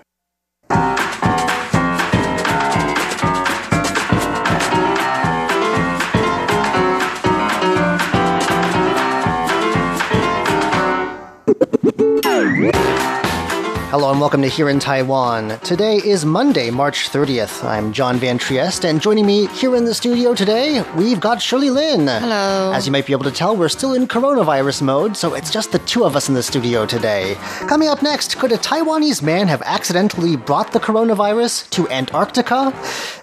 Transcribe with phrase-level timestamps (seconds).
[13.93, 15.59] Hello and welcome to Here in Taiwan.
[15.59, 17.63] Today is Monday, March 30th.
[17.63, 21.69] I'm John Van Trieste, and joining me here in the studio today, we've got Shirley
[21.69, 22.07] Lin.
[22.07, 22.73] Hello.
[22.73, 25.73] As you might be able to tell, we're still in coronavirus mode, so it's just
[25.73, 27.35] the two of us in the studio today.
[27.69, 32.73] Coming up next, could a Taiwanese man have accidentally brought the coronavirus to Antarctica?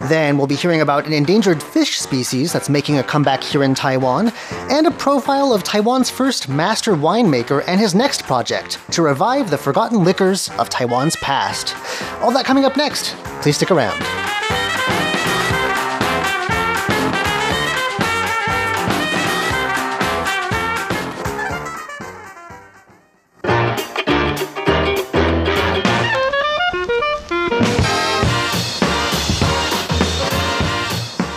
[0.01, 3.73] Then we'll be hearing about an endangered fish species that's making a comeback here in
[3.73, 4.31] Taiwan,
[4.69, 9.57] and a profile of Taiwan's first master winemaker and his next project to revive the
[9.57, 11.75] forgotten liquors of Taiwan's past.
[12.21, 13.15] All that coming up next.
[13.41, 13.99] Please stick around.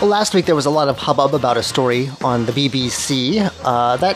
[0.01, 3.97] Last week there was a lot of hubbub about a story on the BBC uh,
[3.97, 4.15] that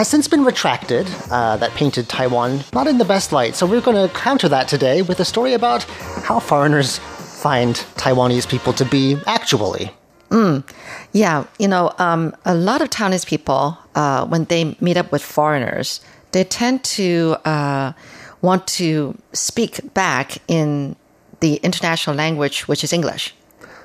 [0.00, 3.54] has since been retracted uh, that painted Taiwan not in the best light.
[3.54, 5.82] So we're going to counter that today with a story about
[6.24, 9.90] how foreigners find Taiwanese people to be actually.
[10.30, 10.64] Mm.
[11.12, 15.22] Yeah, you know, um, a lot of Taiwanese people, uh, when they meet up with
[15.22, 16.00] foreigners,
[16.32, 17.92] they tend to uh,
[18.40, 20.96] want to speak back in
[21.40, 23.34] the international language, which is English.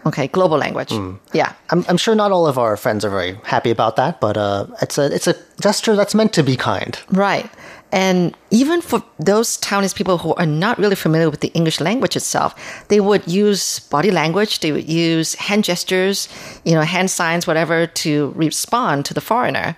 [0.05, 0.89] Okay, global language.
[0.89, 1.17] Mm.
[1.33, 4.37] Yeah, I'm, I'm, sure not all of our friends are very happy about that, but
[4.37, 6.99] uh, it's a it's a gesture that's meant to be kind.
[7.09, 7.49] Right,
[7.91, 12.15] and even for those Taiwanese people who are not really familiar with the English language
[12.15, 12.53] itself,
[12.89, 16.29] they would use body language, they would use hand gestures,
[16.65, 19.75] you know, hand signs, whatever, to respond to the foreigner.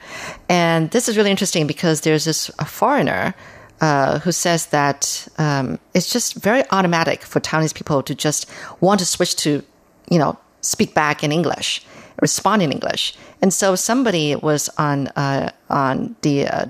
[0.50, 3.34] And this is really interesting because there's this a foreigner.
[3.80, 8.50] Uh, who says that um, it's just very automatic for Taiwanese people to just
[8.82, 9.62] want to switch to
[10.10, 11.86] you know, speak back in English,
[12.22, 13.16] respond in English.
[13.42, 16.66] And so somebody was on uh, on the uh,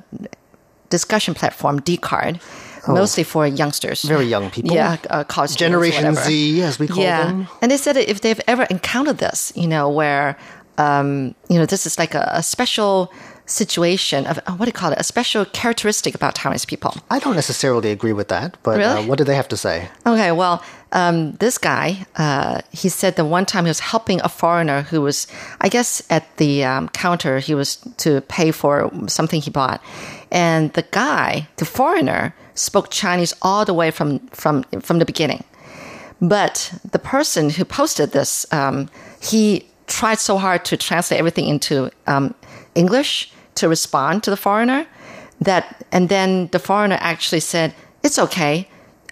[0.89, 2.41] discussion platform Dcard.
[2.89, 4.73] Oh, mostly for youngsters, very young people.
[4.73, 7.25] Yeah, uh, college Generation Z, as we call yeah.
[7.25, 7.47] them.
[7.61, 10.37] And they said if they've ever encountered this, you know, where
[10.77, 13.11] um, you know this is like a, a special
[13.47, 14.99] situation of uh, what do you call it?
[14.99, 16.93] A special characteristic about Taiwanese people.
[17.09, 19.03] I don't necessarily agree with that, but uh, really?
[19.03, 19.89] uh, what do they have to say?
[20.05, 24.29] Okay, well, um, this guy, uh, he said that one time he was helping a
[24.29, 25.27] foreigner who was,
[25.61, 27.39] I guess, at the um, counter.
[27.39, 29.81] He was to pay for something he bought,
[30.31, 35.43] and the guy, the foreigner, spoke Chinese all the way from from from the beginning.
[36.19, 38.89] But the person who posted this, um,
[39.21, 42.33] he tried so hard to translate everything into um,
[42.75, 44.87] English to respond to the foreigner
[45.41, 47.73] that, and then the foreigner actually said,
[48.03, 48.67] it's okay.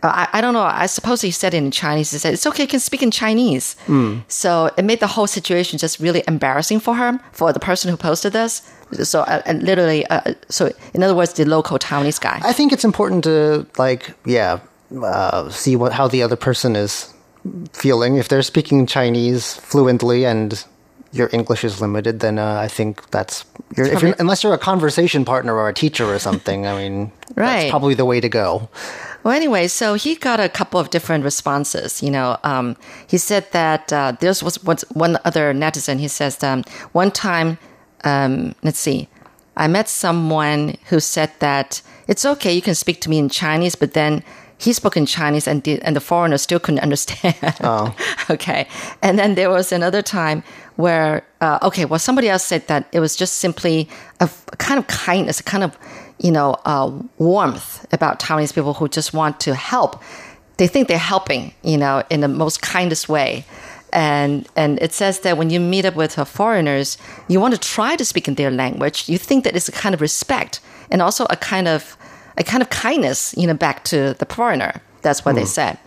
[0.08, 0.64] I, I, don't know.
[0.64, 2.12] I suppose he said it in Chinese.
[2.12, 2.64] He said, it's okay.
[2.64, 3.76] You can speak in Chinese.
[3.88, 4.24] Mm.
[4.28, 7.98] So it made the whole situation just really embarrassing for him, for the person who
[7.98, 8.62] posted this.
[9.04, 12.40] So uh, literally, uh, so in other words, the local Taiwanese guy.
[12.44, 14.60] I think it's important to like, yeah,
[15.04, 17.14] uh, see what, how the other person is
[17.74, 18.18] feeling.
[18.18, 20.64] If they're speaking Chinese fluently and
[21.12, 23.46] your English is limited, then uh, I think that's
[23.76, 26.68] you're, you're, unless you're a conversation partner or a teacher or something.
[26.68, 27.62] I mean, right.
[27.62, 28.70] that's probably the way to go.
[29.25, 32.03] Well, anyway, so he got a couple of different responses.
[32.03, 32.78] You know, um,
[33.08, 35.97] he said that uh, there was one other netizen.
[35.97, 37.58] He says um, one time,
[38.03, 39.09] um, let's see,
[39.58, 43.74] I met someone who said that it's okay, you can speak to me in Chinese,
[43.74, 44.24] but then
[44.59, 47.36] he spoke in Chinese and the, and the foreigner still couldn't understand.
[47.62, 47.96] Oh.
[48.30, 48.68] okay.
[49.02, 50.44] And then there was another time
[50.75, 53.89] where, uh, okay, well, somebody else said that it was just simply
[54.19, 55.77] a, a kind of kindness, a kind of,
[56.19, 60.01] you know, uh, warmth about Taiwanese people who just want to help.
[60.57, 63.45] They think they're helping, you know, in the most kindest way.
[63.91, 66.97] And, and it says that when you meet up with foreigners,
[67.27, 69.07] you want to try to speak in their language.
[69.07, 70.59] You think that it's a kind of respect
[70.89, 71.97] and also a kind of,
[72.38, 74.81] a kind of kindness, you know, back to the foreigner.
[75.01, 75.35] That's what mm.
[75.35, 75.47] they hmm.
[75.47, 75.77] said.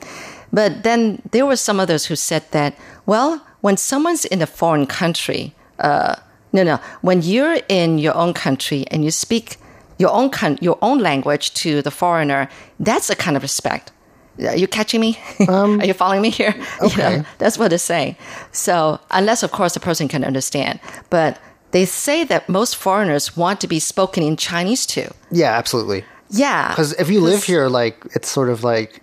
[0.52, 4.86] But then there were some others who said that, well, when someone's in a foreign
[4.86, 6.16] country, uh,
[6.52, 9.56] no, no, when you're in your own country and you speak
[9.98, 12.48] your own kind, your own language to the foreigner,
[12.80, 13.92] that's a kind of respect.
[14.40, 15.18] Are you catching me?
[15.48, 16.54] Um, Are you following me here?
[16.80, 17.12] Okay.
[17.12, 18.16] You know, that's what it's saying.
[18.52, 20.78] So unless, of course, the person can understand,
[21.10, 21.40] but
[21.72, 25.08] they say that most foreigners want to be spoken in Chinese too.
[25.30, 26.04] Yeah, absolutely.
[26.30, 26.68] Yeah.
[26.70, 29.02] Because if you live here, like it's sort of like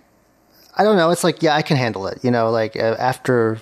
[0.78, 1.10] I don't know.
[1.10, 2.18] It's like yeah, I can handle it.
[2.22, 3.58] You know, like uh, after.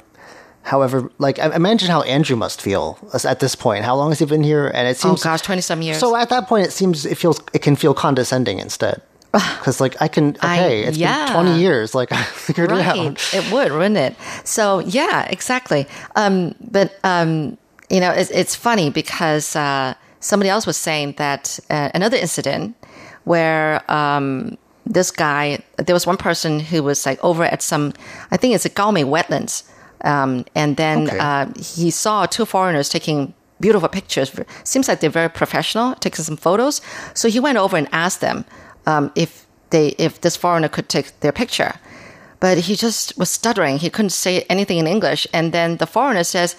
[0.64, 3.84] However, like imagine how Andrew must feel at this point.
[3.84, 4.66] How long has he been here?
[4.66, 5.98] And it seems Oh gosh, twenty some years.
[5.98, 9.02] So at that point, it seems it feels it can feel condescending instead.
[9.32, 11.26] Because like I can I- okay, it's yeah.
[11.26, 11.94] been twenty years.
[11.94, 12.86] Like I figured it right.
[12.86, 13.34] out.
[13.34, 14.16] It would, wouldn't it?
[14.44, 15.86] So yeah, exactly.
[16.16, 17.58] Um, but um,
[17.90, 22.74] you know, it's, it's funny because uh, somebody else was saying that uh, another incident
[23.24, 24.56] where um,
[24.86, 27.92] this guy, there was one person who was like over at some,
[28.30, 29.64] I think it's a Gaomei wetlands,
[30.03, 31.17] um, and then Okay.
[31.19, 34.31] uh, he saw two foreigners taking beautiful pictures.
[34.63, 36.81] Seems like they're very professional, taking some photos.
[37.13, 38.45] So he went over and asked them
[38.85, 41.73] um, if they if this foreigner could take their picture.
[42.39, 43.79] But he just was stuttering.
[43.79, 45.27] He couldn't say anything in English.
[45.33, 46.55] And then the foreigner says,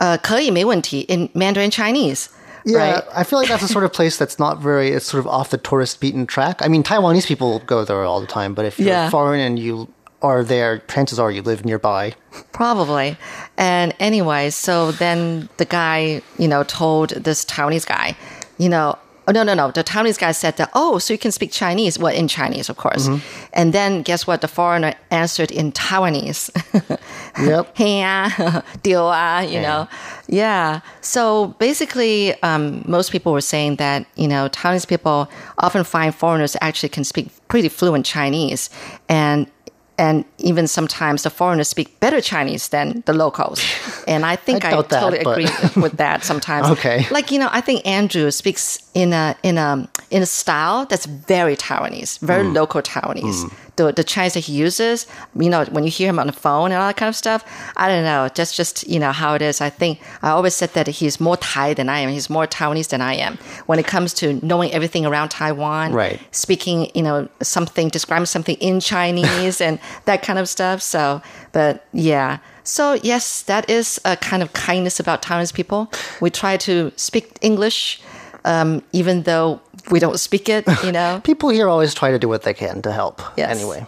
[0.00, 2.28] uh, 可以没问题 in Mandarin Chinese.
[2.64, 3.04] Yeah, Right?
[3.14, 4.90] I feel like that's the sort of place that's not very.
[4.92, 6.62] It's sort of off the tourist beaten track.
[6.62, 9.10] I mean, Taiwanese people go there all the time, but if you're Yeah.
[9.10, 9.88] foreign and you
[10.25, 12.13] are there, chances are you live nearby.
[12.51, 13.17] Probably.
[13.57, 18.17] And anyway, so then the guy, you know, told this Taiwanese guy,
[18.57, 19.71] you know, oh, no, no, no.
[19.71, 21.97] The Taiwanese guy said that, oh, so you can speak Chinese.
[21.99, 23.07] Well, in Chinese, of course.
[23.07, 23.21] Mm -hmm.
[23.53, 24.41] And then guess what?
[24.41, 26.51] The foreigner answered in Taiwanese.
[27.39, 27.67] yep.
[27.77, 29.65] Hey, ah, deal, ah, you yeah.
[29.65, 29.87] know.
[30.27, 30.79] Yeah.
[31.01, 36.55] So basically, um, most people were saying that, you know, Taiwanese people often find foreigners
[36.61, 38.69] actually can speak pretty fluent Chinese.
[39.07, 39.47] And
[39.97, 43.61] and even sometimes the foreigners speak better Chinese than the locals.
[44.07, 45.47] And I think I I, doubt that, totally agree
[45.81, 46.67] with that sometimes.
[46.77, 47.07] Okay.
[47.09, 51.07] Like, you know, I think Andrew speaks in a in a in a style that's
[51.07, 52.53] very Taiwanese, very Mm.
[52.53, 53.49] local Taiwanese.
[53.77, 55.05] The the Chinese that he uses,
[55.37, 57.43] you know, when you hear him on the phone and all that kind of stuff,
[57.75, 58.29] I don't know.
[58.33, 59.59] That's just, you know, how it is.
[59.61, 62.09] I think I always said that he's more Thai than I am.
[62.09, 63.37] He's more Taiwanese than I am.
[63.65, 66.19] When it comes to knowing everything around Taiwan, Right.
[66.31, 70.81] speaking, you know, something, describing something in Chinese and that kind of stuff.
[70.81, 71.21] So,
[71.51, 72.37] but yeah.
[72.63, 75.91] So, yes, that is a kind of kindness about Taiwanese people.
[76.21, 78.01] We try to speak English,
[78.45, 79.59] um, even though
[79.91, 81.21] we don't speak it, you know.
[81.23, 83.21] People here always try to do what they can to help.
[83.37, 83.57] Yes.
[83.57, 83.85] Anyway.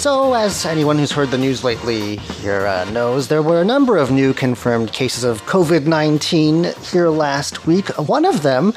[0.00, 3.98] So, as anyone who's heard the news lately here uh, knows, there were a number
[3.98, 7.88] of new confirmed cases of COVID 19 here last week.
[7.98, 8.72] One of them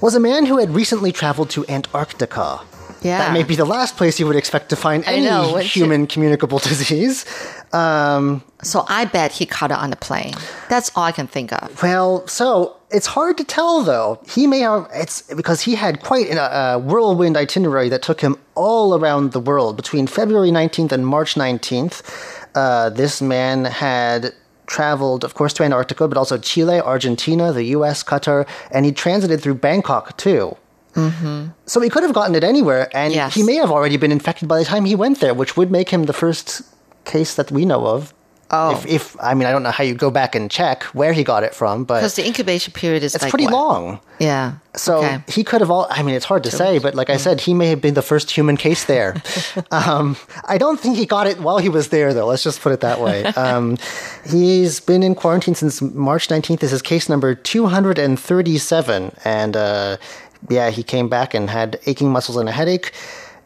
[0.00, 2.60] was a man who had recently traveled to Antarctica.
[3.02, 3.18] Yeah.
[3.18, 6.58] That may be the last place you would expect to find any know, human communicable
[6.70, 7.24] disease.
[7.72, 10.34] Um, So I bet he caught it on the plane.
[10.68, 11.82] That's all I can think of.
[11.82, 14.20] Well, so it's hard to tell though.
[14.28, 18.94] He may have it's because he had quite a whirlwind itinerary that took him all
[18.98, 22.02] around the world between February 19th and March 19th.
[22.54, 24.32] Uh, this man had
[24.66, 29.40] traveled, of course, to Antarctica, but also Chile, Argentina, the U.S., Qatar, and he transited
[29.40, 30.56] through Bangkok too.
[30.94, 31.48] Mm-hmm.
[31.66, 33.34] So he could have gotten it anywhere, and Yes.
[33.34, 35.88] he may have already been infected by the time he went there, which would make
[35.90, 36.62] him the first
[37.04, 38.12] case that we know of.
[38.54, 38.72] Oh.
[38.72, 41.24] If, if I mean, I don't know how you go back and check where he
[41.24, 43.54] got it from, but Because the incubation period is it's like pretty what?
[43.54, 44.00] long.
[44.18, 44.56] Yeah.
[44.76, 45.24] So okay.
[45.26, 45.86] he could have all.
[45.88, 48.02] I mean, it's hard to say, but like I said, he may have been the
[48.02, 49.16] first human case there.
[49.70, 52.26] um, I don't think he got it while he was there, though.
[52.26, 53.24] Let's just put it that way.
[53.42, 53.78] Um,
[54.30, 56.60] he's been in quarantine since March 19th.
[56.60, 59.96] This is case number 237, and uh,
[60.48, 62.92] yeah, he came back and had aching muscles and a headache.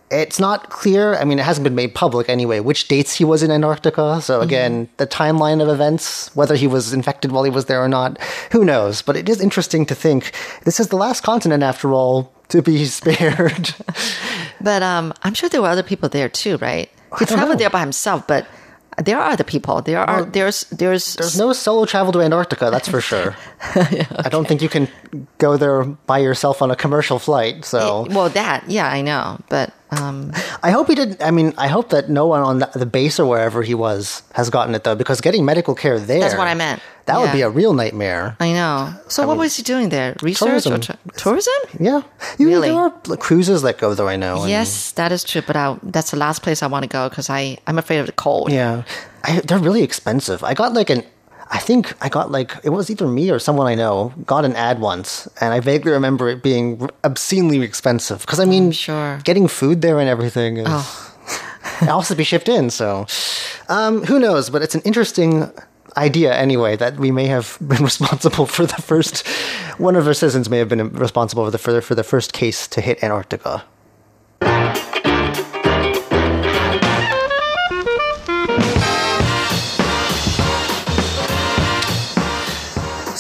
[0.09, 1.17] It's not clear.
[1.17, 4.21] I mean, it hasn't been made public anyway, which dates he was in Antarctica.
[4.23, 7.89] So, again, the timeline of events, whether he was infected while he was there or
[7.89, 8.21] not,
[8.53, 9.03] who knows?
[9.03, 10.31] But it is interesting to think
[10.65, 13.75] this is the last continent, after all, to be spared.
[14.61, 16.89] But um, I'm sure there were other people there too, right?
[17.19, 17.57] He traveled know.
[17.57, 18.47] there by himself, but
[18.97, 19.83] there are other people.
[19.83, 23.37] There are there's there's There's no solo travel to Antarctica, that's for sure.
[23.61, 24.89] I don't think you can
[25.39, 27.65] go there by yourself on a commercial flight.
[27.65, 31.23] So well that yeah I know, but um, I hope he didn't.
[31.23, 34.23] I mean, I hope that no one on the, the base or wherever he was
[34.35, 36.21] has gotten it though, because getting medical care there.
[36.21, 36.83] That's what I meant.
[37.07, 38.37] That would be a real nightmare.
[38.41, 38.93] I know.
[39.07, 40.17] So what was he doing there?
[40.23, 40.81] Research or tourism.
[40.81, 41.55] tra- tourism?
[41.79, 42.03] Yeah.
[42.37, 42.69] You, Really?
[42.69, 44.45] There are cruises that go there, I know.
[44.47, 45.43] Yes, that is true.
[45.47, 48.07] But I, that's the last place I want to go because I I'm afraid of
[48.07, 48.51] the cold.
[48.51, 48.83] Yeah.
[49.23, 50.43] I, they're really expensive.
[50.43, 51.05] I got like an.
[51.51, 54.57] I think I got like it was either me or someone I know got an
[54.57, 58.21] ad once, and I vaguely remember it being obscenely expensive.
[58.21, 59.19] Because I mean, sure.
[59.25, 60.67] getting food there and everything is
[61.83, 62.71] it also to be shipped in.
[62.71, 63.07] So,
[63.69, 64.51] um, who knows?
[64.51, 65.51] But it's an interesting
[65.97, 69.27] idea anyway that we may have been responsible for the first.
[69.79, 72.33] One of our citizens may have been responsible for the for the, for the first
[72.33, 73.65] case to hit Antarctica.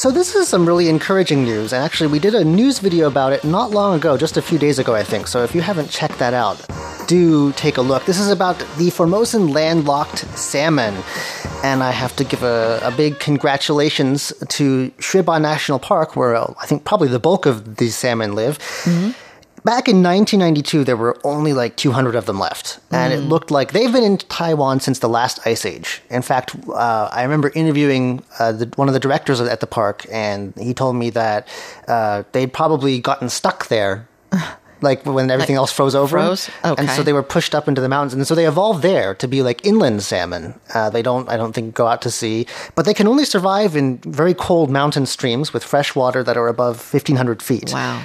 [0.07, 3.33] So this is some really encouraging news, and actually we did a news video about
[3.33, 5.27] it not long ago, just a few days ago, I think.
[5.27, 6.65] So if you haven't checked that out,
[7.09, 8.05] do take a look.
[8.05, 10.95] This is about the Formosan landlocked salmon,
[11.65, 16.55] and I have to give a, a big congratulations to Shei-Pa National Park, where uh,
[16.63, 18.61] I think probably the bulk of these salmon live.
[19.67, 22.79] Back in 1992, there were only like 200 of them left.
[22.93, 26.03] And it looked like they've been in Taiwan since the last ice age.
[26.09, 30.07] In fact, uh, I remember interviewing uh, the, one of the directors at the park,
[30.09, 31.49] and he told me that
[31.89, 34.07] uh, they'd probably gotten stuck there.
[34.83, 36.51] Like when everything Like else froze over, froze?
[36.63, 39.27] and so they were pushed up into the mountains, and so they evolved there to
[39.27, 40.53] be like inland salmon.
[40.75, 43.75] Uh, they don't, I don't think, go out to sea, but they can only survive
[43.75, 47.73] in very cold mountain streams with fresh water that are above 1,500 feet.
[47.73, 48.03] Wow.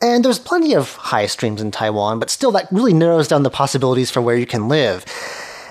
[0.00, 3.50] And there's plenty of high streams in Taiwan, but still, that really narrows down the
[3.50, 5.04] possibilities for where you can live.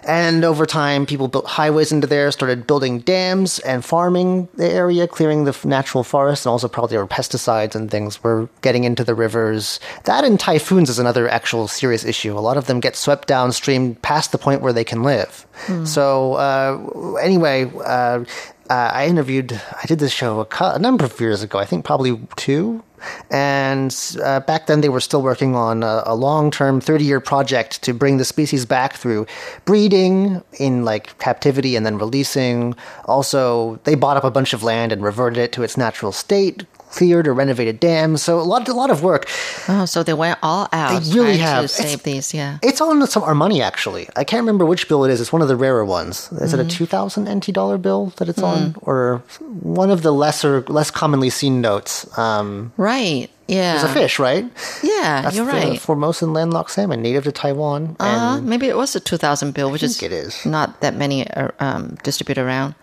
[0.05, 5.07] And over time, people built highways into there, started building dams and farming the area,
[5.07, 9.03] clearing the natural forest, and also probably there were pesticides and things were getting into
[9.03, 9.79] the rivers.
[10.03, 12.37] That and typhoons is another actual serious issue.
[12.37, 15.45] A lot of them get swept downstream past the point where they can live.
[15.85, 18.25] So, uh, anyway, uh,
[18.69, 21.85] uh, I interviewed, I did this show a, a number of years ago, I think
[21.85, 22.83] probably two.
[23.31, 27.19] And uh, back then, they were still working on a, a long term, 30 year
[27.19, 29.25] project to bring the species back through
[29.65, 32.75] breeding in like captivity and then releasing.
[33.05, 36.65] Also, they bought up a bunch of land and reverted it to its natural state,
[36.95, 38.21] cleared or renovated dams.
[38.21, 39.27] So, a lot, a lot of work.
[39.67, 41.59] Oh, so they went all out They really have.
[41.59, 42.33] to It's- save these.
[42.33, 42.57] Yeah.
[42.61, 44.07] It's on some our money actually.
[44.15, 45.19] I can't remember which bill it is.
[45.21, 46.29] It's one of the rarer ones.
[46.39, 49.21] Is it a two thousand NT dollar bill that it's on, or
[49.61, 52.05] one of the lesser, less commonly seen notes?
[52.17, 53.29] Um, Right.
[53.47, 53.75] Yeah.
[53.75, 54.45] it's a fish, right?
[54.83, 55.79] Yeah, That's you're the right.
[55.79, 57.95] Formosan landlocked salmon, native to Taiwan.
[57.99, 60.45] Uh, maybe it was a 2000 bill, which is it is.
[60.45, 62.73] not that many uh, um, distributed around.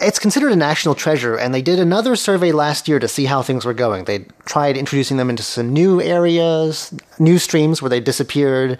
[0.00, 3.42] It's considered a national treasure, and they did another survey last year to see how
[3.42, 4.04] things were going.
[4.04, 8.78] They tried introducing them into some new areas, new streams where they disappeared.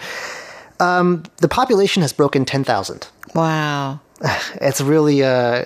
[0.81, 3.07] Um, the population has broken 10,000.
[3.35, 4.01] wow.
[4.61, 5.65] It's really uh,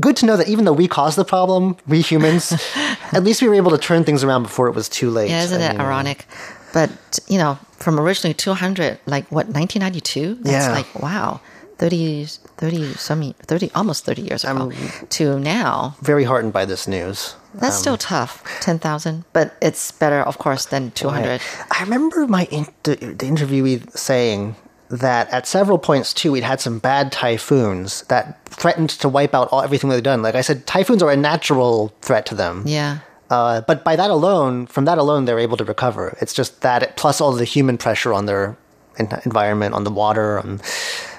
[0.00, 2.52] good to know that even though we caused the problem, we humans,
[3.12, 5.30] at least we were able to turn things around before it was too late.
[5.30, 6.26] Yeah, isn't I that mean, ironic?
[6.72, 6.90] But,
[7.28, 10.34] you know, from originally 200, like what, 1992?
[10.42, 10.72] That's Yeah.
[10.72, 11.40] like, wow.
[11.78, 14.72] 30, 30, some, 30, almost 30 years ago
[15.10, 15.96] to now.
[16.00, 17.36] Very heartened by this news.
[17.54, 21.40] That's still tough, 10,000, but it's better, of course, than 200.
[21.70, 24.56] I remember my in- the, interviewee saying
[24.88, 29.48] that at several points too we'd had some bad typhoons that threatened to wipe out
[29.50, 30.22] all everything they'd done.
[30.22, 32.62] Like I said, typhoons are a natural threat to them.
[32.66, 32.98] Yeah.
[33.28, 36.16] Uh, but by that alone, from that alone, they're able to recover.
[36.20, 38.56] It's just that plus all the human pressure on their
[38.98, 40.38] en- environment, on the water.
[40.38, 40.60] On,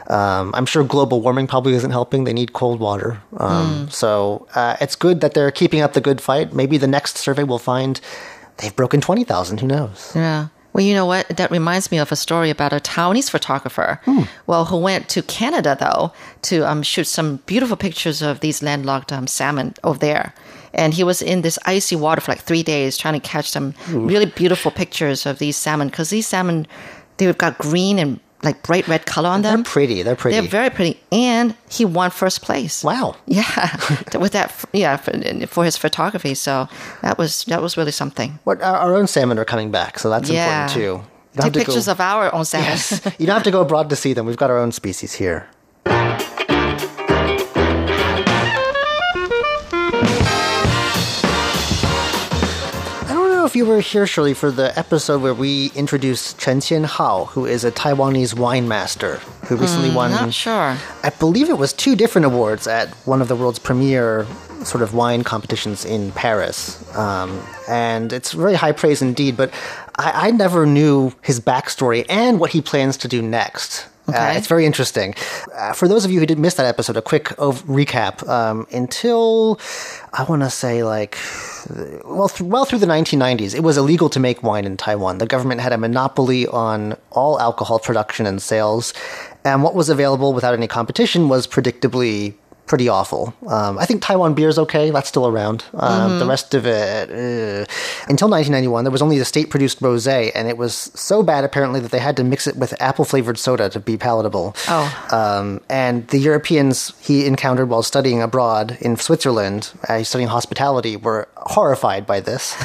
[0.07, 2.23] um, I'm sure global warming probably isn't helping.
[2.23, 3.21] They need cold water.
[3.37, 6.53] Um, So uh, it's good that they're keeping up the good fight.
[6.53, 7.99] Maybe the next survey will find
[8.57, 9.59] they've broken 20,000.
[9.59, 10.11] Who knows?
[10.15, 10.47] Yeah.
[10.73, 11.27] Well, you know what?
[11.29, 13.99] That reminds me of a story about a Taiwanese photographer.
[14.45, 16.11] Well, who went to Canada though
[16.43, 20.33] to um, shoot some beautiful pictures of these landlocked um, salmon over there.
[20.73, 23.73] And he was in this icy water for like three days trying to catch some
[23.89, 26.67] really beautiful pictures of these salmon because these salmon
[27.17, 29.63] they've got green and like bright red color on them.
[29.63, 30.01] They're pretty.
[30.03, 30.39] They're pretty.
[30.39, 32.83] They're very pretty, and he won first place.
[32.83, 33.15] wow.
[33.27, 33.75] Yeah,
[34.23, 35.11] with that, yeah, for,
[35.47, 36.33] for his photography.
[36.35, 36.67] So
[37.01, 38.39] that was that was really something.
[38.45, 40.45] What our, our own salmon are coming back, so that's Yeah.
[40.45, 40.95] important too.
[41.35, 42.69] You Take to pictures go, of our own salmon.
[42.69, 44.25] Yes, you don't have to go abroad to see them.
[44.25, 45.45] We've got our own species here.
[53.47, 57.63] If you were here, Shirley, for the episode where we introduced Chen Qianhao, who is
[57.63, 59.15] a Taiwanese wine master
[59.47, 60.11] who recently won.
[60.11, 60.77] Not sure.
[61.01, 64.27] I believe it was two different awards at one of the world's premier
[64.65, 66.83] sort of wine competitions in Paris.
[66.97, 69.53] Um, and it's very high praise indeed, but
[69.95, 73.87] I, I never knew his backstory and what he plans to do next.
[74.07, 75.13] Uh, it's very interesting.
[75.53, 78.27] Uh, for those of you who did miss that episode, a quick ov- recap.
[78.27, 79.59] Um, until
[80.13, 81.17] I want to say like
[82.05, 85.17] well, th- well through the 1990s, it was illegal to make wine in Taiwan.
[85.17, 88.93] The government had a monopoly on all alcohol production and sales,
[89.43, 92.33] and what was available without any competition was predictably
[92.67, 93.33] pretty awful.
[93.47, 94.91] Um, I think Taiwan beer is okay.
[94.91, 95.63] That's still around.
[95.73, 97.65] Um, The rest of it, uh,
[98.07, 101.91] until 1991, there was only the state-produced rosé, and it was so bad apparently that
[101.91, 104.55] they had to mix it with apple-flavored soda to be palatable.
[104.67, 105.07] Oh.
[105.11, 111.27] Um, and the Europeans he encountered while studying abroad in Switzerland, uh, studying hospitality, were
[111.37, 112.55] horrified by this.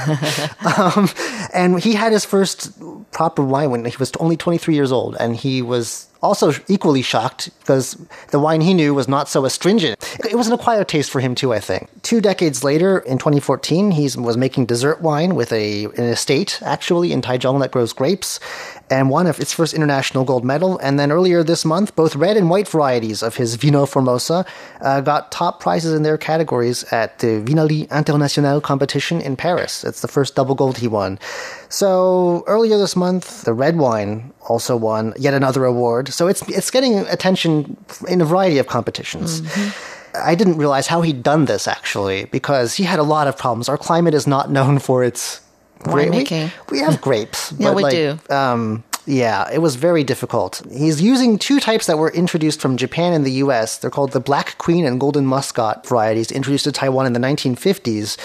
[0.76, 1.08] um,
[1.54, 2.72] and he had his first
[3.12, 7.50] proper wine when he was only 23 years old, and he was also equally shocked
[7.60, 7.96] because
[8.30, 9.98] the wine he knew was not so astringent.
[10.20, 11.88] It was an acquired taste for him too, I think.
[12.02, 17.12] Two decades later, in 2014, he was making dessert wine with a an estate actually
[17.12, 18.38] in Taichung that grows grapes,
[18.92, 20.78] and won its first international gold medal.
[20.78, 24.44] And then earlier this month, both red and white varieties of his Vino Formosa
[24.82, 29.82] uh, got top prizes in their categories at the Vinalies International competition in Paris.
[29.82, 31.18] It's the first double gold he won.
[31.70, 36.12] So earlier this month, the red wine also won yet another award.
[36.12, 39.40] So it's it's getting attention in a variety of competitions.
[39.40, 40.02] Mm-hmm.
[40.14, 43.70] I didn't realize how he'd done this actually, because he had a lot of problems.
[43.70, 45.40] Our climate is not known for its
[45.84, 46.52] winemaking.
[46.70, 47.52] We, we have grapes.
[47.58, 48.18] yeah, we like, do.
[48.30, 50.62] Um, yeah, it was very difficult.
[50.70, 53.78] He's using two types that were introduced from Japan and the US.
[53.78, 58.16] They're called the Black Queen and Golden Muscat varieties, introduced to Taiwan in the 1950s.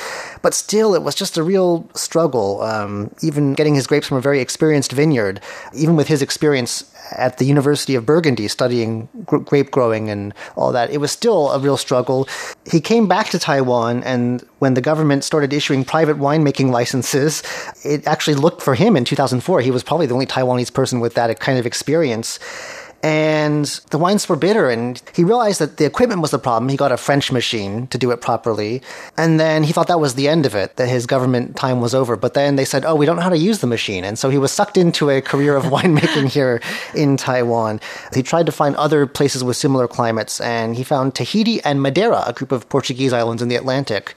[0.43, 4.21] But still, it was just a real struggle, um, even getting his grapes from a
[4.21, 5.41] very experienced vineyard.
[5.73, 10.89] Even with his experience at the University of Burgundy studying grape growing and all that.
[10.89, 12.27] It was still a real struggle.
[12.69, 17.43] He came back to Taiwan, and when the government started issuing private winemaking licenses,
[17.83, 19.61] it actually looked for him in 2004.
[19.61, 22.39] He was probably the only Taiwanese person with that kind of experience
[23.07, 26.67] and the wines were bitter and he realized that the equipment was the problem.
[26.67, 28.81] He got a french machine to do it properly
[29.15, 31.95] and then he thought that was the end of it that his government time was
[31.95, 32.17] over.
[32.17, 34.03] But then they said oh we don't know how to use the machine.
[34.03, 36.59] And so he was sucked into a career of winemaking here
[36.93, 37.79] in taiwan.
[38.13, 42.23] He tried to find other places with similar climates and he found tahiti and madeira
[42.27, 44.15] a group of portuguese islands in the atlantic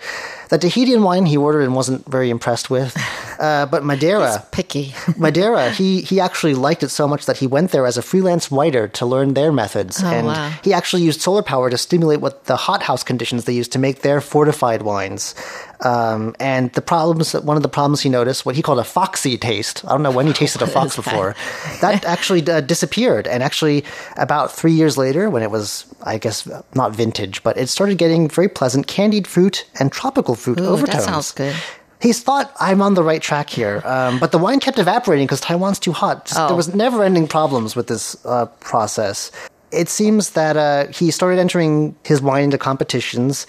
[0.51, 2.97] the Tahitian wine he ordered and wasn't very impressed with,
[3.39, 4.95] uh, but Madeira, He's picky.
[5.17, 8.53] Madeira, he he actually liked it so much that he went there as a freelance
[8.53, 10.53] writer to learn their methods, oh, and wow.
[10.63, 14.03] he actually used solar power to stimulate what the hothouse conditions they used to make
[14.03, 15.35] their fortified wines.
[15.83, 19.39] Um, and the problems, one of the problems he noticed, what he called a foxy
[19.39, 19.85] taste.
[19.85, 21.35] I don't know when he tasted a fox before.
[21.81, 23.27] That actually uh, disappeared.
[23.27, 23.85] And actually,
[24.17, 28.29] about three years later, when it was, I guess, not vintage, but it started getting
[28.29, 31.05] very pleasant candied fruit and tropical fruit Ooh, overtones.
[31.07, 31.57] That sounds good
[32.01, 33.83] he's thought I'm on the right track here.
[33.85, 36.27] Um, but the wine kept evaporating because Taiwan's too hot.
[36.27, 36.49] Just, oh.
[36.49, 39.31] There was never ending problems with this uh, process.
[39.73, 43.47] It seems that uh, he started entering his wine into competitions.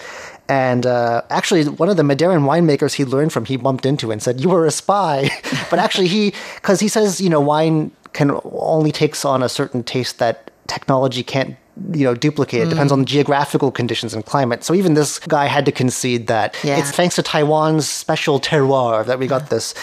[0.47, 4.21] And uh, actually, one of the Madeiran winemakers he learned from, he bumped into and
[4.21, 5.29] said, You were a spy.
[5.69, 9.83] but actually, he, because he says, you know, wine can only takes on a certain
[9.83, 11.55] taste that technology can't
[11.93, 12.61] you know duplicate.
[12.61, 12.69] It mm.
[12.71, 14.63] depends on the geographical conditions and climate.
[14.63, 16.77] So even this guy had to concede that yeah.
[16.77, 19.73] it's thanks to Taiwan's special terroir that we got this.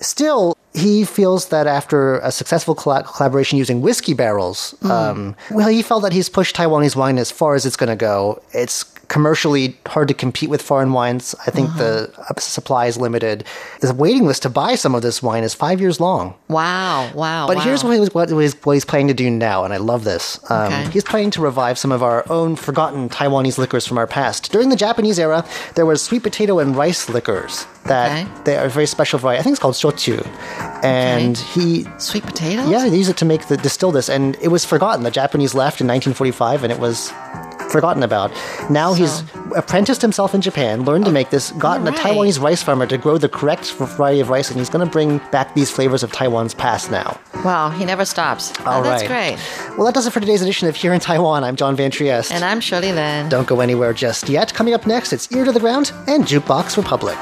[0.00, 4.90] Still, he feels that after a successful collaboration using whiskey barrels, mm.
[4.90, 7.96] um, well, he felt that he's pushed Taiwanese wine as far as it's going to
[7.96, 8.42] go.
[8.52, 11.34] It's commercially hard to compete with foreign wines.
[11.46, 12.08] I think uh-huh.
[12.34, 13.44] the supply is limited.
[13.80, 16.34] The waiting list to buy some of this wine is five years long.
[16.48, 17.46] Wow, wow.
[17.46, 17.62] But wow.
[17.62, 20.38] here's what, what, he's, what he's planning to do now, and I love this.
[20.50, 20.90] Um, okay.
[20.90, 24.50] He's planning to revive some of our own forgotten Taiwanese liquors from our past.
[24.50, 28.42] During the Japanese era, there was sweet potato and rice liquors that okay.
[28.44, 29.40] they are very special variety.
[29.40, 30.24] I think it's called shochu.
[30.82, 31.60] And okay.
[31.60, 32.68] he sweet potatoes.
[32.68, 35.04] Yeah, they use it to make the distill this, and it was forgotten.
[35.04, 37.10] The Japanese left in 1945, and it was
[37.74, 38.30] forgotten about.
[38.70, 39.02] Now so.
[39.02, 39.22] he's
[39.56, 41.98] apprenticed himself in Japan, learned to oh, make this, gotten right.
[41.98, 44.90] a Taiwanese rice farmer to grow the correct variety of rice, and he's going to
[44.90, 47.18] bring back these flavors of Taiwan's past now.
[47.44, 48.52] Wow, he never stops.
[48.60, 49.36] All oh, that's right.
[49.36, 49.76] great.
[49.76, 51.42] Well, that does it for today's edition of Here in Taiwan.
[51.42, 52.32] I'm John Van Trieste.
[52.32, 53.28] And I'm Shirley Lin.
[53.28, 54.54] Don't go anywhere just yet.
[54.54, 57.18] Coming up next, it's Ear to the Ground and Jukebox Republic.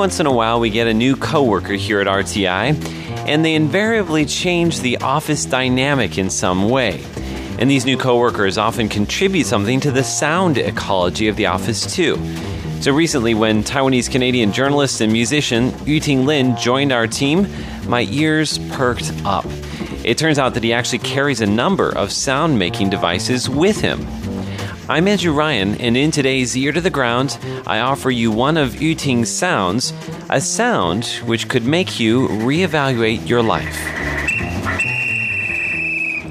[0.00, 2.74] Once in a while, we get a new coworker here at RTI,
[3.28, 7.04] and they invariably change the office dynamic in some way.
[7.58, 12.16] And these new coworkers often contribute something to the sound ecology of the office, too.
[12.80, 17.46] So recently, when Taiwanese Canadian journalist and musician Yuting Lin joined our team,
[17.86, 19.44] my ears perked up.
[20.02, 24.00] It turns out that he actually carries a number of sound making devices with him.
[24.89, 28.75] I'm Andrew Ryan, and in today's Ear to the Ground, I offer you one of
[28.75, 29.93] Yuting's sounds,
[30.29, 33.75] a sound which could make you reevaluate your life.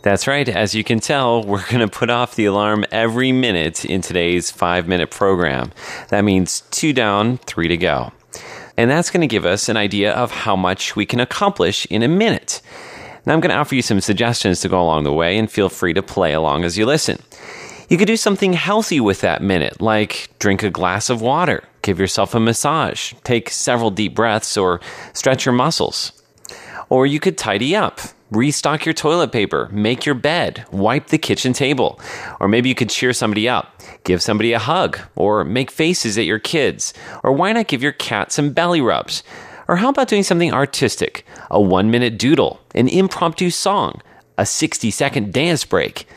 [0.02, 3.86] That's right, as you can tell, we're going to put off the alarm every minute
[3.86, 5.72] in today's five minute program.
[6.10, 8.12] That means two down, three to go.
[8.78, 12.02] And that's going to give us an idea of how much we can accomplish in
[12.02, 12.62] a minute.
[13.26, 15.68] Now, I'm going to offer you some suggestions to go along the way, and feel
[15.68, 17.22] free to play along as you listen.
[17.90, 22.00] You could do something healthy with that minute, like drink a glass of water, give
[22.00, 24.80] yourself a massage, take several deep breaths, or
[25.14, 26.14] stretch your muscles.
[26.90, 28.00] Or you could tidy up,
[28.32, 32.00] restock your toilet paper, make your bed, wipe the kitchen table.
[32.40, 36.26] Or maybe you could cheer somebody up, give somebody a hug, or make faces at
[36.26, 36.94] your kids.
[37.24, 39.24] Or why not give your cat some belly rubs?
[39.68, 41.26] Or how about doing something artistic?
[41.52, 44.02] A one minute doodle, an impromptu song,
[44.38, 46.08] a 60 second dance break.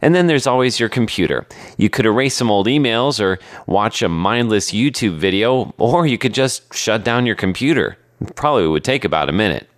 [0.00, 1.46] And then there's always your computer.
[1.76, 6.34] You could erase some old emails or watch a mindless YouTube video, or you could
[6.34, 7.96] just shut down your computer.
[8.34, 9.68] probably would take about a minute.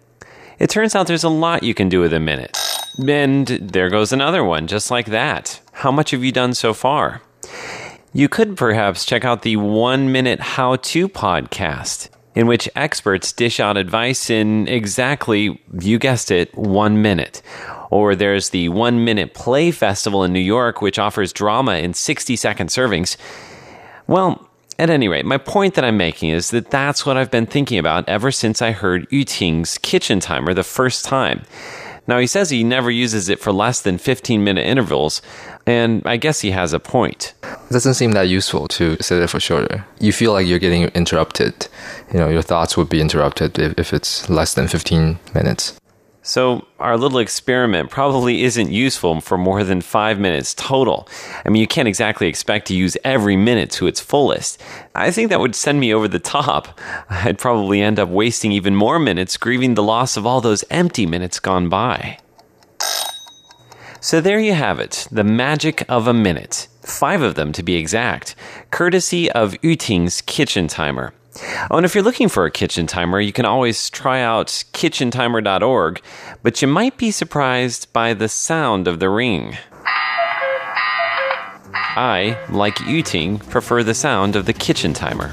[0.59, 2.57] It turns out there's a lot you can do with a minute.
[3.09, 5.61] And there goes another one, just like that.
[5.73, 7.23] How much have you done so far?
[8.13, 13.59] You could perhaps check out the One Minute How To podcast, in which experts dish
[13.59, 17.43] out advice in exactly, you guessed it, one minute.
[17.91, 22.37] Or there's the One Minute Play Festival in New York, which offers drama in 60
[22.37, 23.17] second servings.
[24.07, 27.47] Well, at any rate, my point that I'm making is that that's what I've been
[27.47, 31.43] thinking about ever since I heard Yuting's kitchen timer the first time.
[32.07, 35.23] Now, he says he never uses it for less than 15 minute intervals,
[35.67, 37.33] and I guess he has a point.
[37.43, 39.87] It doesn't seem that useful to set it for shorter.
[40.01, 41.67] You feel like you're getting interrupted.
[42.13, 45.81] You know, your thoughts would be interrupted if, if it's less than 15 minutes.
[46.27, 51.07] So, our little experiment probably isn't useful for more than five minutes total.
[51.45, 54.59] I mean, you can't exactly expect to use every minute to its fullest.
[54.95, 56.81] I think that would send me over the top.
[57.11, 61.05] I'd probably end up wasting even more minutes grieving the loss of all those empty
[61.05, 62.19] minutes gone by.
[64.01, 66.69] So, there you have it the magic of a minute.
[66.81, 68.35] Five of them to be exact,
[68.71, 71.13] courtesy of Yuting's kitchen timer.
[71.71, 76.01] Oh, and if you're looking for a kitchen timer, you can always try out kitchentimer.org,
[76.43, 79.57] but you might be surprised by the sound of the ring.
[81.97, 85.33] I, like Yuting, prefer the sound of the kitchen timer.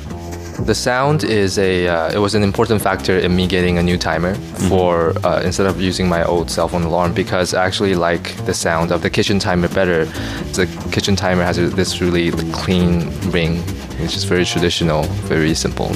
[0.66, 3.98] The sound is a uh, it was an important factor in me getting a new
[3.98, 4.70] timer mm-hmm.
[4.70, 8.54] for uh, instead of using my old cell phone alarm because I actually like the
[8.54, 10.06] sound of the kitchen timer better.
[10.54, 13.64] The kitchen timer has this really clean ring,
[14.04, 15.88] it's just very traditional, very simple.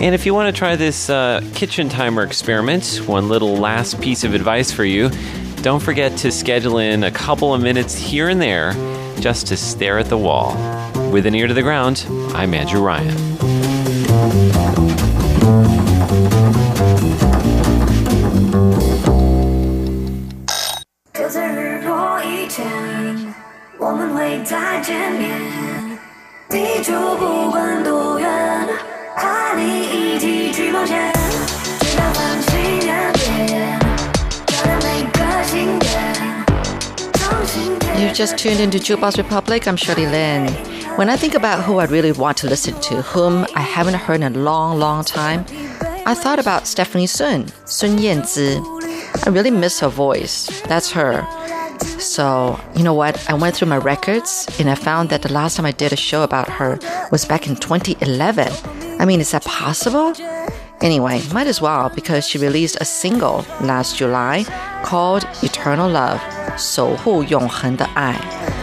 [0.00, 4.24] And if you want to try this uh, kitchen timer experiment, one little last piece
[4.24, 5.10] of advice for you
[5.62, 8.72] don't forget to schedule in a couple of minutes here and there
[9.20, 10.54] just to stare at the wall.
[11.10, 13.16] With an ear to the ground, I'm Andrew Ryan.
[26.87, 28.29] 地球不管多远，
[29.17, 31.11] 和你一起去冒险，
[31.81, 33.79] 直到繁星点点，
[34.45, 35.91] 照亮每个星点。
[37.15, 39.67] 从今天 You just tuned into Jukebox Republic.
[39.67, 40.47] I'm Shirley Lin.
[40.95, 44.21] When I think about who I really want to listen to, whom I haven't heard
[44.21, 45.43] in a long, long time,
[46.05, 48.61] I thought about Stephanie Sun, Sun Yanzi.
[49.25, 50.49] I really miss her voice.
[50.69, 51.27] That's her.
[51.99, 53.17] So, you know what?
[53.29, 55.95] I went through my records and I found that the last time I did a
[55.95, 56.79] show about her
[57.11, 58.51] was back in 2011.
[58.99, 60.13] I mean, is that possible?
[60.81, 64.43] Anyway, might as well because she released a single last July
[64.83, 66.21] called Eternal Love,
[66.57, 68.56] 守护永恒的爱。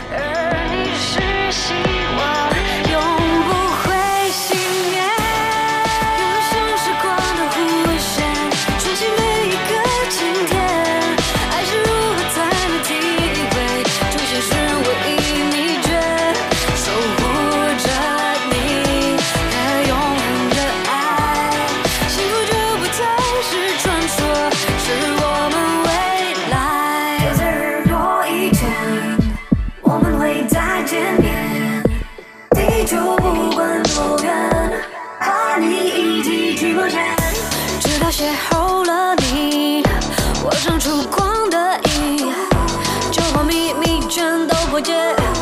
[44.75, 45.34] Hoca.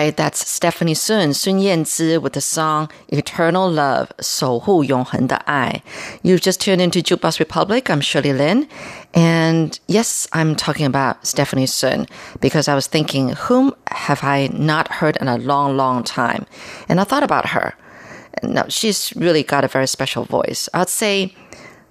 [0.00, 5.82] right, that's Stephanie Sun, Sun Yanzi with the song Eternal Love, 守护永恒的爱.
[6.22, 7.90] You've just tuned into Jukebox Republic.
[7.90, 8.68] I'm Shirley Lin.
[9.12, 12.06] And yes, I'm talking about Stephanie Sun
[12.40, 16.46] because I was thinking, whom have I not heard in a long, long time?
[16.88, 17.74] And I thought about her.
[18.42, 20.68] Now, she's really got a very special voice.
[20.72, 21.34] I'd say,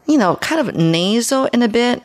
[0.08, 2.02] you know, kind of nasal in a bit,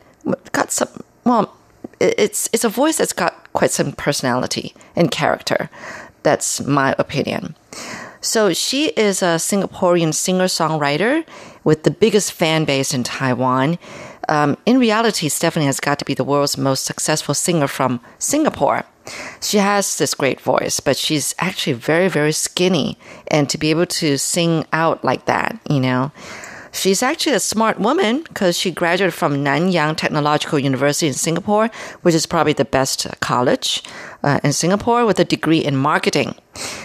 [0.53, 0.89] got some,
[1.25, 1.51] well, it-
[2.00, 5.70] it's it's a voice that's got quite some personality and character.
[6.24, 7.56] That's my opinion.
[8.22, 11.24] So she is a Singaporean singer-songwriter
[11.64, 13.78] with the biggest fan base in Taiwan.
[14.28, 18.84] Um, in reality, Stephanie has got to be the world's most successful singer from Singapore.
[19.42, 22.98] She has this great voice, but she's actually very, very skinny.
[23.28, 26.12] And to be able to sing out like that, you know,
[26.76, 31.70] She's actually a smart woman because she graduated from Nanyang Technological University in Singapore,
[32.02, 33.82] which is probably the best college
[34.24, 36.36] uh, in Singapore with a degree in marketing.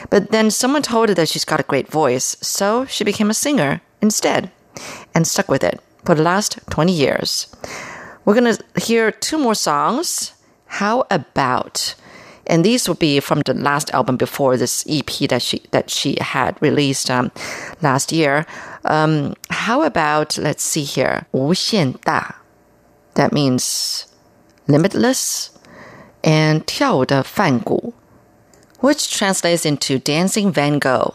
[0.08, 3.34] But then someone told her that she's got a great voice, so she became a
[3.34, 4.52] singer instead
[5.12, 7.48] and stuck with it for the last 20 years.
[8.24, 10.34] We're going to hear two more songs.
[10.66, 11.96] How about?
[12.46, 16.16] And these will be from the last album before this EP that she that she
[16.20, 17.30] had released um,
[17.80, 18.46] last year.
[18.83, 22.35] Um, how about let's see here, 无限大
[23.15, 24.03] That means
[24.67, 25.47] limitless,
[26.21, 27.93] and 跳舞的梵谷
[28.79, 31.13] which translates into dancing Van Gogh.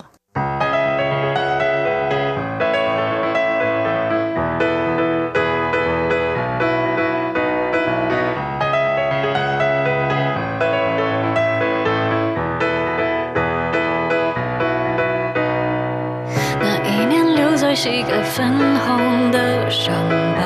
[18.35, 18.53] 粉
[18.85, 19.95] 红的伤
[20.35, 20.41] 疤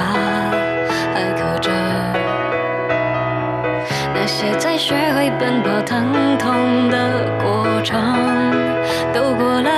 [1.12, 1.72] 还刻着，
[4.14, 8.00] 那些在学会奔跑疼痛的过程
[9.12, 9.72] 都过了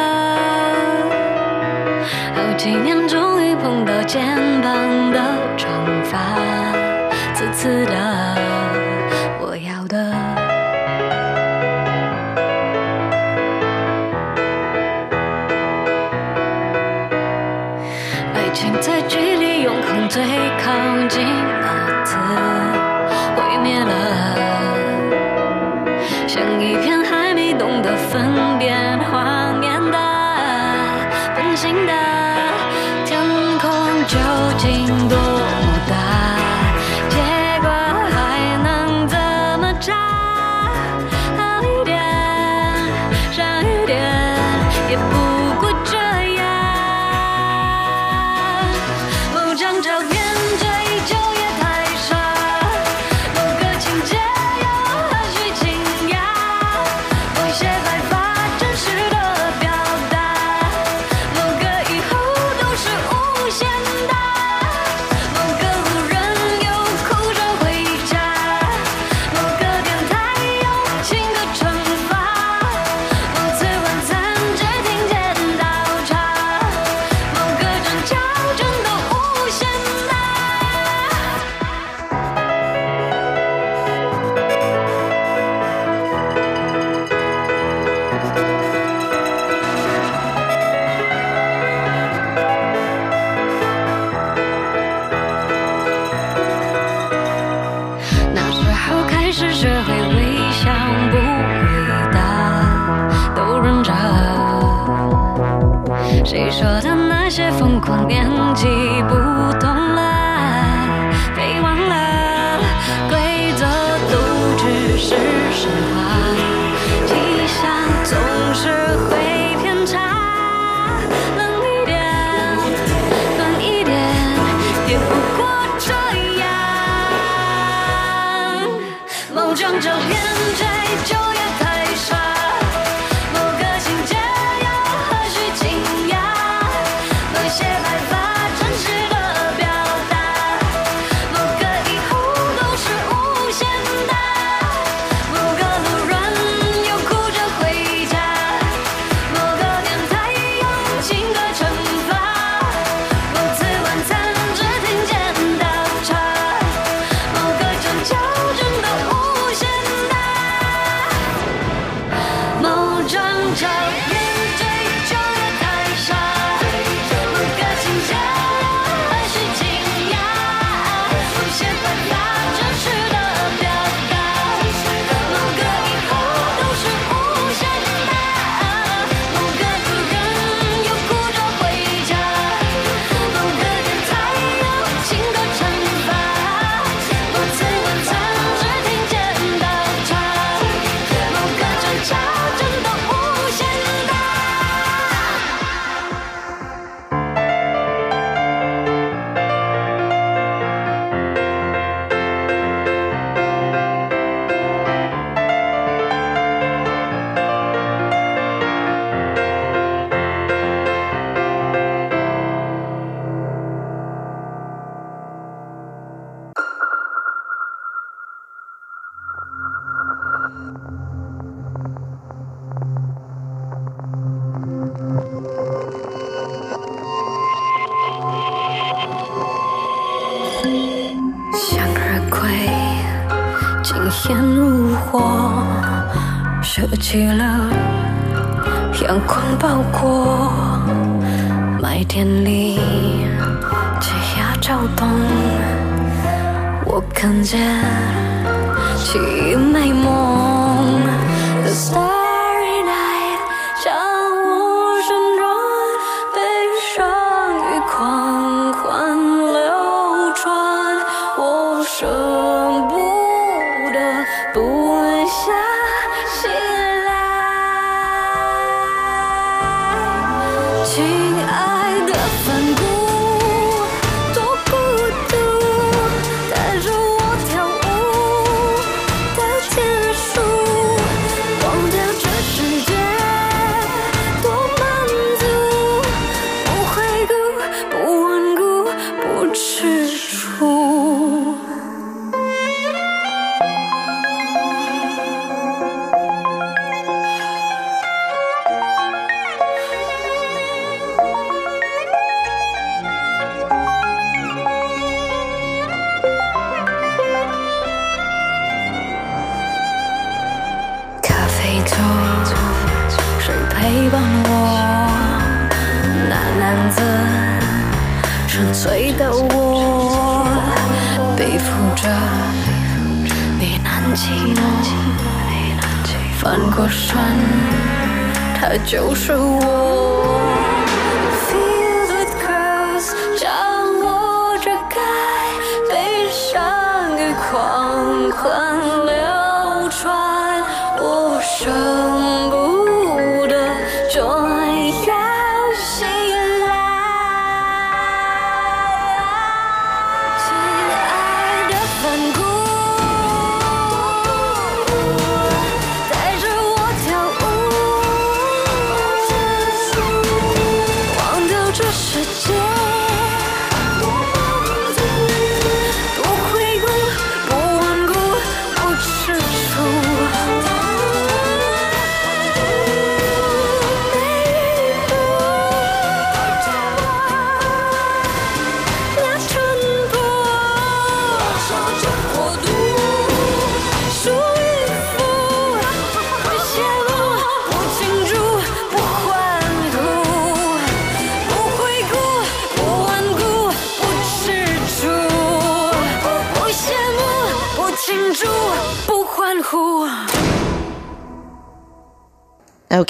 [2.36, 4.21] 好几年，终于碰到肩
[4.62, 4.74] 膀
[5.12, 5.19] 的
[5.56, 5.69] 长
[6.04, 6.19] 发，
[7.34, 8.20] 刺刺的。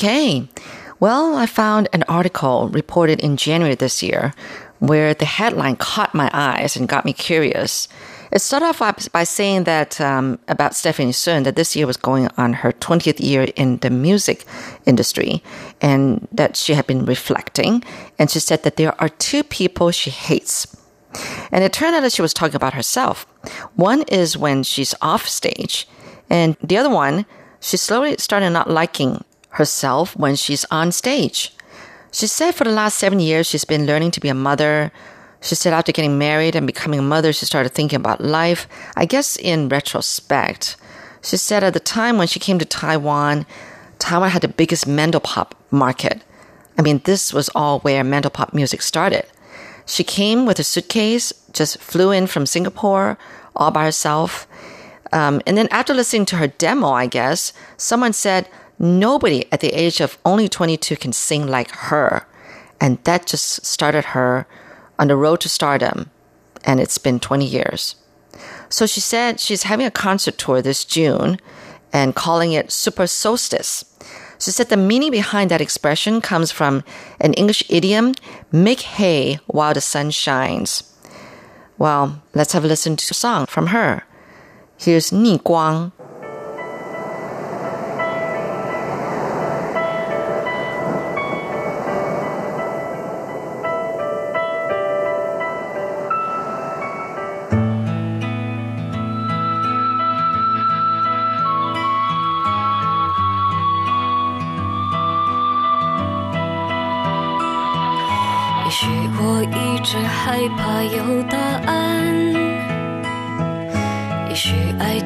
[0.02, 0.50] Okay.
[1.00, 4.34] Well, I found an article reported in January this year
[4.80, 7.88] where the headline caught my eyes and got me curious.
[8.32, 12.30] It started off by- saying that um, about Stephanie Sun that this year was going
[12.36, 14.44] on her 20th year in the music
[14.88, 15.44] industry
[15.82, 17.84] and that she had been reflecting.
[18.18, 20.66] And she said that there are two people she hates.
[21.52, 23.28] And it turned out that she was talking about herself.
[23.76, 25.88] One is when she's off stage,
[26.28, 27.28] and the other one,
[27.60, 31.54] she slowly started not liking herself when she's on stage.
[32.12, 34.92] She said for the last seven years, she's been learning to be a mother.
[35.42, 38.68] She said after getting married and becoming a mother, she started thinking about life.
[38.96, 40.76] I guess in retrospect,
[41.24, 43.46] she said at the time when she came to Taiwan,
[44.00, 46.22] Taiwan had the biggest Mandopop market.
[46.78, 49.26] I mean, this was all where Mandopop music started.
[49.86, 53.18] She came with a suitcase, just flew in from Singapore
[53.56, 54.48] all by herself.
[55.14, 58.48] Um, and then after listening to her demo, I guess, someone said,
[58.82, 62.26] nobody at the age of only 22 can sing like her.
[62.80, 64.48] And that just started her
[64.98, 66.10] on the road to stardom.
[66.64, 67.96] And it's been 20 years.
[68.70, 71.40] So she said she's having a concert tour this June
[71.94, 73.86] and calling it Super Solstice.
[74.40, 76.84] She said the meaning behind that expression comes from
[77.20, 78.14] an English idiom,
[78.52, 80.84] make hay while the sun shines.
[81.78, 84.04] Well, let's have a listen to a song from her.
[84.78, 85.92] Here's Ni 逆光.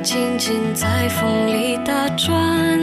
[0.06, 2.80] 静静在风里打转。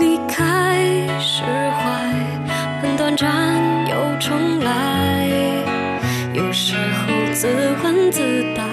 [0.00, 0.74] 离开
[1.20, 2.12] 释怀，
[2.82, 3.28] 很短暂
[3.88, 5.28] 又重来，
[6.34, 7.46] 有时候自
[7.84, 8.64] 问自答。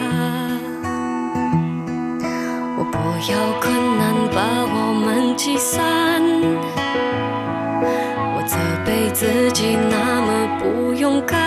[2.80, 2.97] 我不
[3.32, 6.20] 要困难把我们击散。
[8.34, 11.38] 我责备自己那么不勇敢，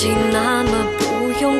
[0.00, 1.58] 起那么不用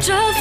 [0.00, 0.39] 这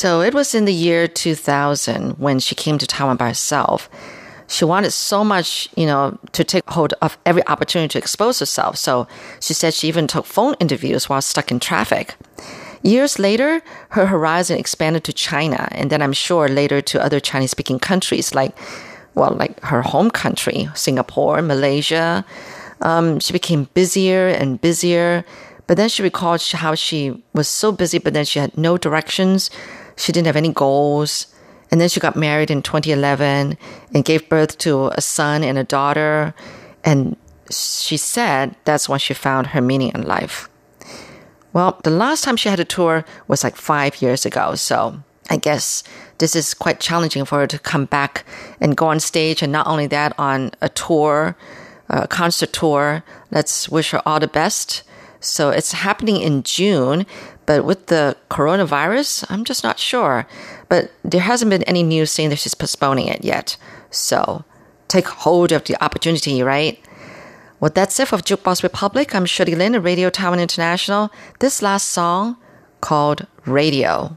[0.00, 3.90] So it was in the year 2000 when she came to Taiwan by herself.
[4.48, 8.78] She wanted so much, you know, to take hold of every opportunity to expose herself.
[8.78, 9.06] So
[9.40, 12.14] she said she even took phone interviews while stuck in traffic.
[12.82, 17.50] Years later, her horizon expanded to China, and then I'm sure later to other Chinese
[17.50, 18.56] speaking countries like,
[19.14, 22.24] well, like her home country, Singapore, Malaysia.
[22.80, 25.26] Um, she became busier and busier.
[25.66, 29.50] But then she recalled how she was so busy, but then she had no directions.
[30.00, 31.26] She didn't have any goals.
[31.70, 33.56] And then she got married in 2011
[33.94, 36.34] and gave birth to a son and a daughter.
[36.82, 37.16] And
[37.50, 40.48] she said that's when she found her meaning in life.
[41.52, 44.54] Well, the last time she had a tour was like five years ago.
[44.54, 45.84] So I guess
[46.18, 48.24] this is quite challenging for her to come back
[48.60, 49.42] and go on stage.
[49.42, 51.36] And not only that, on a tour,
[51.88, 53.04] a concert tour.
[53.30, 54.82] Let's wish her all the best.
[55.20, 57.04] So it's happening in June,
[57.50, 60.24] but with the coronavirus, I'm just not sure.
[60.68, 63.56] But there hasn't been any news saying that she's postponing it yet.
[63.90, 64.44] So
[64.86, 66.78] take hold of the opportunity, right?
[67.58, 69.16] Well, that's it for Jukebox Republic.
[69.16, 71.10] I'm Shirley Lin of Radio Taiwan International.
[71.40, 72.36] This last song
[72.80, 74.16] called Radio.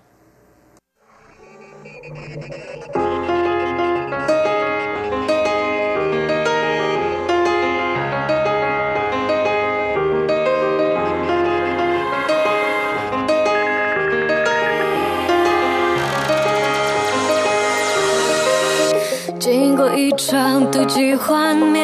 [19.56, 21.80] 经过一场妒忌幻灭，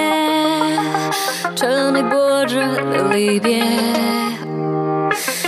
[1.56, 3.64] 车内波折的离别，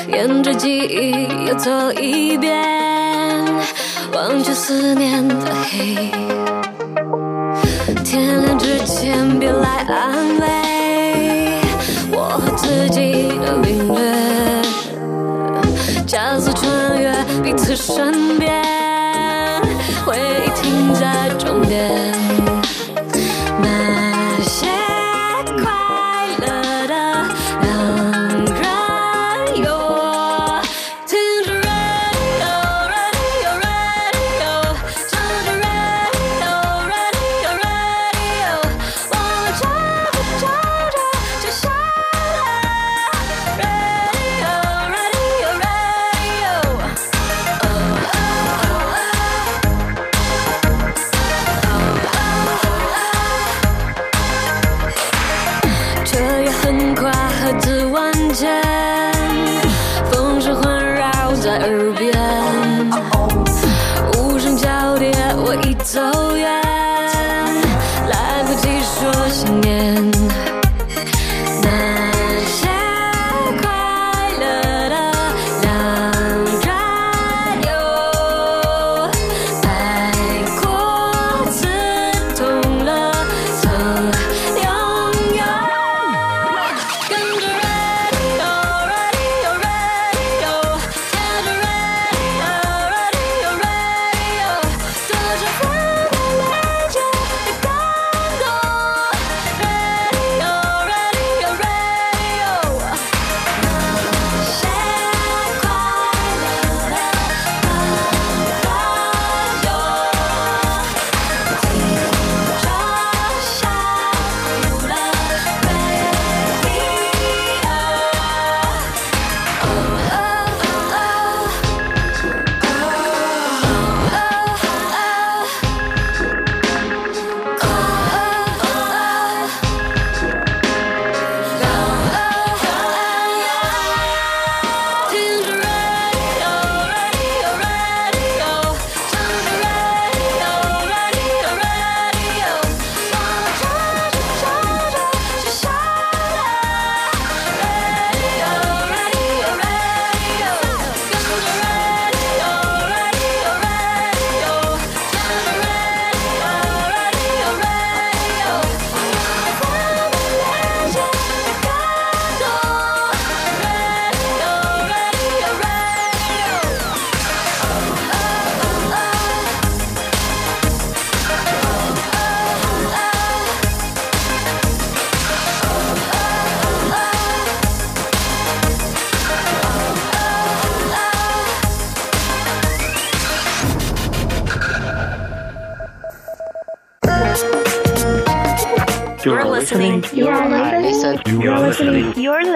[0.07, 2.63] 沿着记忆又走一遍，
[4.13, 6.11] 忘却思念的黑。
[8.03, 11.59] 天亮之前别来安慰，
[12.11, 13.99] 我和自己的领略，
[16.05, 17.11] 加速穿越
[17.41, 18.61] 彼此身边，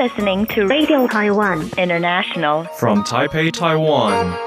[0.05, 2.63] listening to Radio Taiwan International.
[2.77, 4.37] from Taipei, Taiwan.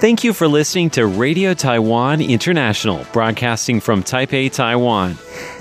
[0.00, 5.16] Thank you for listening to Radio Taiwan International, broadcasting from Taipei, Taiwan.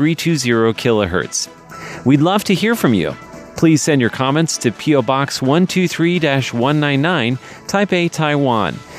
[0.00, 1.48] kHz.
[2.04, 3.12] We'd love to hear from you.
[3.56, 7.36] Please send your comments to PO Box 123 199,
[7.66, 8.74] Taipei, Taiwan.